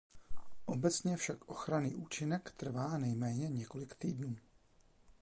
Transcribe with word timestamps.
Obecně 0.65 1.17
však 1.17 1.45
ochranný 1.49 1.95
účinek 1.95 2.53
trvá 2.57 2.97
nejméně 2.97 3.49
několik 3.49 3.95
týdnů. 3.95 4.35